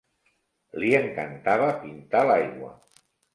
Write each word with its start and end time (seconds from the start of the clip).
Li 0.83 0.89
encantava 0.99 1.67
pintar 1.85 2.23
l'aigua. 2.31 2.73